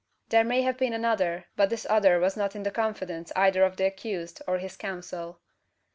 [0.29, 3.77] There may have been another; but this other was not in the confidence either of
[3.77, 5.39] the accused or his counsel.